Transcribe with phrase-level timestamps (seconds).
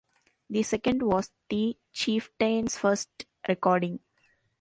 [0.49, 3.09] The second was the Chieftains first
[3.47, 3.99] recording.